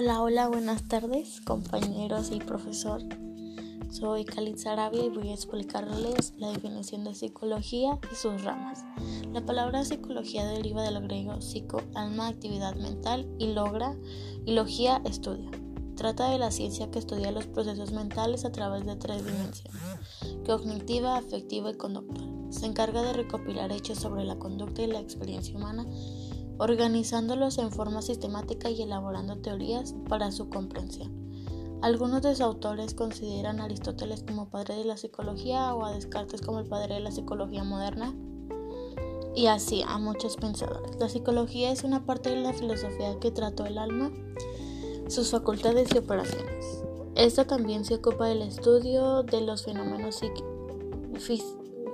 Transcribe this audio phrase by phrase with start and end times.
[0.00, 3.02] Hola, hola, buenas tardes, compañeros y profesor.
[3.90, 8.84] Soy Khalid Sarabia y voy a explicarles la definición de psicología y sus ramas.
[9.32, 13.96] La palabra psicología deriva del griego psico, alma, actividad mental y logra,
[14.46, 15.50] y logía, estudio.
[15.96, 19.82] Trata de la ciencia que estudia los procesos mentales a través de tres dimensiones,
[20.46, 22.46] cognitiva, afectiva y conductual.
[22.50, 25.84] Se encarga de recopilar hechos sobre la conducta y la experiencia humana
[26.58, 31.28] organizándolos en forma sistemática y elaborando teorías para su comprensión.
[31.80, 36.40] Algunos de sus autores consideran a Aristóteles como padre de la psicología o a Descartes
[36.42, 38.14] como el padre de la psicología moderna
[39.36, 40.96] y así a muchos pensadores.
[40.98, 44.10] La psicología es una parte de la filosofía que trató el alma,
[45.06, 46.82] sus facultades y operaciones.
[47.14, 50.20] Esta también se ocupa del estudio de los fenómenos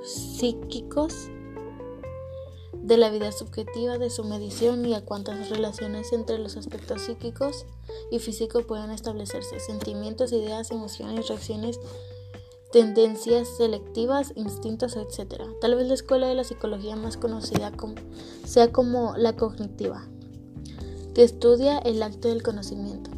[0.02, 1.30] psíquicos
[2.84, 7.64] de la vida subjetiva, de su medición y a cuántas relaciones entre los aspectos psíquicos
[8.10, 11.80] y físicos pueden establecerse, sentimientos, ideas, emociones, reacciones,
[12.72, 15.44] tendencias selectivas, instintos, etc.
[15.62, 17.72] Tal vez la escuela de la psicología más conocida
[18.44, 20.06] sea como la cognitiva,
[21.14, 23.10] que estudia el acto del conocimiento,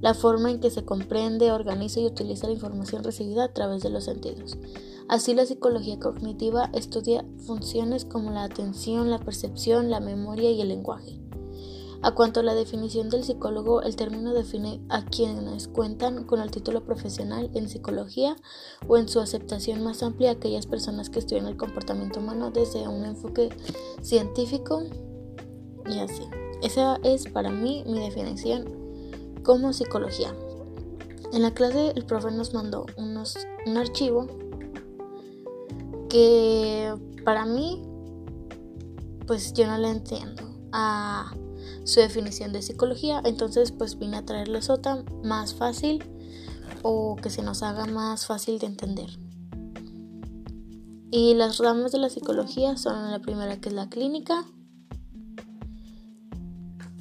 [0.00, 3.90] la forma en que se comprende, organiza y utiliza la información recibida a través de
[3.90, 4.56] los sentidos.
[5.08, 10.68] Así la psicología cognitiva estudia funciones como la atención, la percepción, la memoria y el
[10.68, 11.18] lenguaje.
[12.00, 16.52] A cuanto a la definición del psicólogo, el término define a quienes cuentan con el
[16.52, 18.36] título profesional en psicología
[18.86, 23.04] o en su aceptación más amplia aquellas personas que estudian el comportamiento humano desde un
[23.04, 23.48] enfoque
[24.00, 24.84] científico
[25.86, 26.22] y así.
[26.62, 28.87] Esa es para mí mi definición
[29.48, 30.34] como psicología.
[31.32, 34.26] En la clase el profe nos mandó unos, un archivo
[36.10, 37.82] que para mí,
[39.26, 41.34] pues yo no le entiendo a
[41.84, 46.04] su definición de psicología, entonces pues vine a traerles otra más fácil
[46.82, 49.08] o que se nos haga más fácil de entender.
[51.10, 54.44] Y las ramas de la psicología son la primera que es la clínica,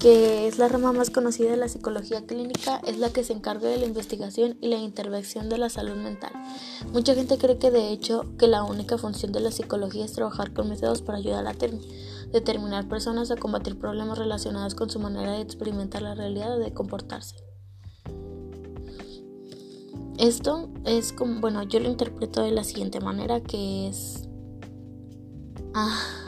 [0.08, 3.68] que es la rama más conocida de la psicología clínica, es la que se encarga
[3.68, 6.32] de la investigación y la intervención de la salud mental.
[6.94, 10.54] Mucha gente cree que de hecho que la única función de la psicología es trabajar
[10.54, 11.54] con métodos para ayudar a
[12.32, 16.74] determinar personas a combatir problemas relacionados con su manera de experimentar la realidad o de
[16.74, 17.36] comportarse.
[20.18, 24.30] Esto es como, bueno, yo lo interpreto de la siguiente manera que es...
[25.74, 26.27] Ah,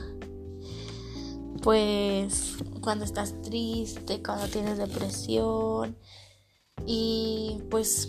[1.61, 5.97] pues cuando estás triste, cuando tienes depresión
[6.85, 8.07] y pues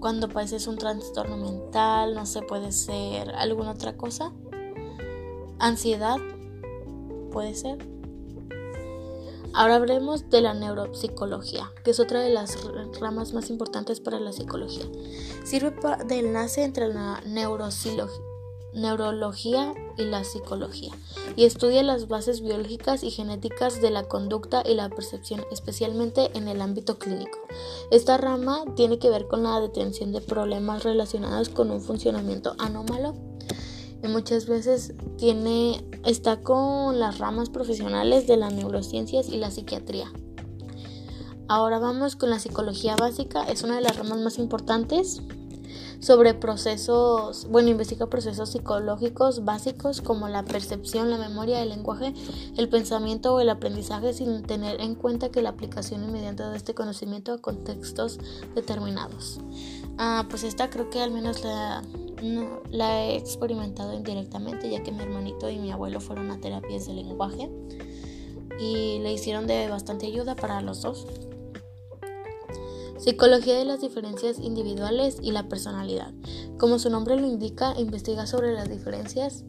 [0.00, 4.32] cuando padeces un trastorno mental, no sé, puede ser alguna otra cosa.
[5.58, 6.16] Ansiedad,
[7.30, 7.86] puede ser.
[9.52, 12.56] Ahora hablemos de la neuropsicología, que es otra de las
[13.00, 14.86] ramas más importantes para la psicología.
[15.44, 15.74] Sirve
[16.06, 17.20] de enlace entre la
[18.74, 20.92] neurología y la psicología,
[21.36, 26.48] y estudia las bases biológicas y genéticas de la conducta y la percepción, especialmente en
[26.48, 27.38] el ámbito clínico.
[27.90, 33.14] Esta rama tiene que ver con la detención de problemas relacionados con un funcionamiento anómalo
[34.02, 40.10] y muchas veces tiene está con las ramas profesionales de las neurociencias y la psiquiatría.
[41.48, 45.20] Ahora vamos con la psicología básica, es una de las ramas más importantes
[46.00, 52.14] sobre procesos, bueno, investiga procesos psicológicos básicos como la percepción, la memoria, el lenguaje,
[52.56, 56.74] el pensamiento o el aprendizaje sin tener en cuenta que la aplicación inmediata de este
[56.74, 58.18] conocimiento a contextos
[58.54, 59.40] determinados.
[59.98, 61.82] Ah, pues esta creo que al menos la,
[62.70, 66.94] la he experimentado indirectamente ya que mi hermanito y mi abuelo fueron a terapias de
[66.94, 67.50] lenguaje
[68.58, 71.06] y le hicieron de bastante ayuda para los dos.
[73.00, 76.12] Psicología de las diferencias individuales y la personalidad.
[76.58, 79.44] Como su nombre lo indica, investiga sobre las diferencias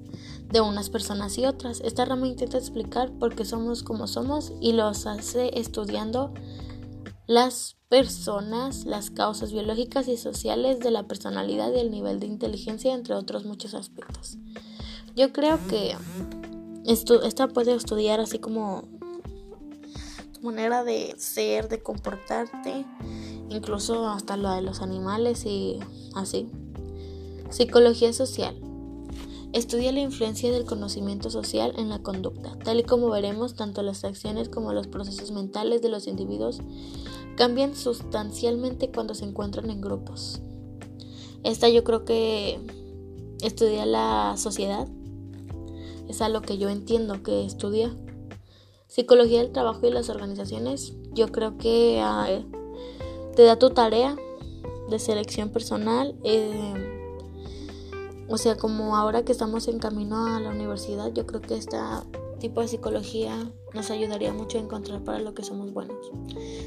[0.49, 1.81] de unas personas y otras.
[1.81, 6.33] Esta rama intenta explicar por qué somos como somos y los hace estudiando
[7.27, 12.93] las personas, las causas biológicas y sociales de la personalidad y el nivel de inteligencia,
[12.93, 14.37] entre otros muchos aspectos.
[15.17, 15.97] Yo creo que
[16.85, 18.87] esto, esta puede estudiar así como
[20.31, 22.85] tu manera de ser, de comportarte
[23.51, 25.79] incluso hasta lo de los animales y
[26.15, 26.49] así.
[27.49, 28.55] Psicología social.
[29.53, 32.57] Estudia la influencia del conocimiento social en la conducta.
[32.63, 36.61] Tal y como veremos, tanto las acciones como los procesos mentales de los individuos
[37.35, 40.41] cambian sustancialmente cuando se encuentran en grupos.
[41.43, 42.59] Esta yo creo que
[43.41, 44.87] estudia la sociedad.
[46.07, 47.93] Es a lo que yo entiendo que estudia.
[48.87, 52.27] Psicología del trabajo y las organizaciones yo creo que ah,
[53.35, 54.15] te da tu tarea
[54.89, 56.15] de selección personal.
[56.23, 57.07] Eh,
[58.27, 61.77] o sea, como ahora que estamos en camino a la universidad, yo creo que este
[62.39, 66.11] tipo de psicología nos ayudaría mucho a encontrar para lo que somos buenos.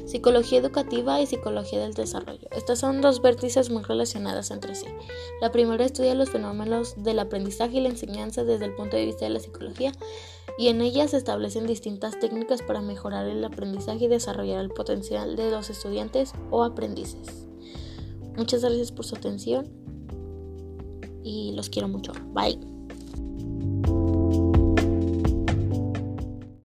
[0.05, 2.47] Psicología educativa y psicología del desarrollo.
[2.51, 4.87] Estas son dos vértices muy relacionadas entre sí.
[5.41, 9.25] La primera estudia los fenómenos del aprendizaje y la enseñanza desde el punto de vista
[9.25, 9.91] de la psicología
[10.57, 15.35] y en ella se establecen distintas técnicas para mejorar el aprendizaje y desarrollar el potencial
[15.35, 17.47] de los estudiantes o aprendices.
[18.37, 19.69] Muchas gracias por su atención
[21.23, 22.13] y los quiero mucho.
[22.33, 22.74] Bye.